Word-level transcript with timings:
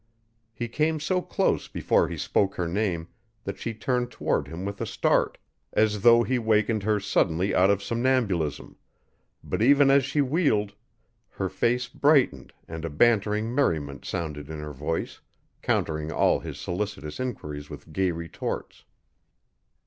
He 0.51 0.67
came 0.67 0.99
so 0.99 1.21
close 1.21 1.67
before 1.67 2.07
he 2.09 2.17
spoke 2.17 2.55
her 2.55 2.67
name 2.67 3.07
that 3.43 3.59
she 3.59 3.75
turned 3.75 4.09
toward 4.09 4.47
him 4.47 4.65
with 4.65 4.81
a 4.81 4.85
start, 4.87 5.37
as 5.73 6.01
though 6.01 6.23
he 6.23 6.39
wakened 6.39 6.81
her 6.81 6.99
suddenly 6.99 7.53
out 7.53 7.69
of 7.69 7.83
somnambulism, 7.83 8.77
but 9.43 9.61
even 9.61 9.91
as 9.91 10.03
she 10.03 10.19
wheeled, 10.19 10.73
her 11.29 11.49
face 11.49 11.87
brightened 11.87 12.51
and 12.67 12.83
a 12.83 12.89
bantering 12.89 13.53
merriment 13.53 14.03
sounded 14.03 14.49
in 14.49 14.57
her 14.59 14.73
voice, 14.73 15.19
countering 15.61 16.11
all 16.11 16.39
his 16.39 16.57
solicitous 16.59 17.19
inquiries 17.19 17.69
with 17.69 17.93
gay 17.93 18.09
retorts. 18.09 18.85